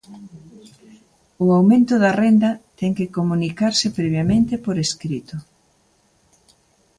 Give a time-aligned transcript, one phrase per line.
[1.45, 5.35] O aumento da renda ten que comunicarse previamente e por escrito.